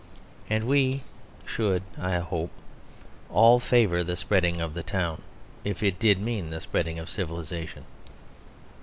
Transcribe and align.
And 0.49 0.65
we 0.65 1.03
should 1.45 1.83
(I 1.95 2.17
hope) 2.17 2.49
all 3.29 3.59
favour 3.59 4.03
the 4.03 4.15
spreading 4.17 4.59
of 4.59 4.73
the 4.73 4.81
town 4.81 5.21
if 5.63 5.83
it 5.83 5.99
did 5.99 6.19
mean 6.19 6.49
the 6.49 6.59
spreading 6.59 6.97
of 6.97 7.07
civilisation. 7.07 7.85